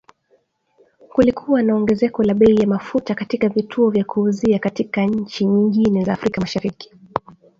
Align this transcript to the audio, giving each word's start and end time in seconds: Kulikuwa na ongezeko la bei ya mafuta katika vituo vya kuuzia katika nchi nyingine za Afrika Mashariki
Kulikuwa 1.13 1.61
na 1.63 1.75
ongezeko 1.75 2.23
la 2.23 2.33
bei 2.33 2.55
ya 2.55 2.67
mafuta 2.67 3.15
katika 3.15 3.49
vituo 3.49 3.89
vya 3.89 4.03
kuuzia 4.03 4.59
katika 4.59 5.03
nchi 5.05 5.45
nyingine 5.45 6.03
za 6.03 6.13
Afrika 6.13 6.41
Mashariki 6.41 6.91